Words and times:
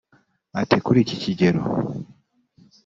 Ati 0.61 0.77
"Kuri 0.85 0.99
iki 1.03 1.15
kigero 1.23 1.61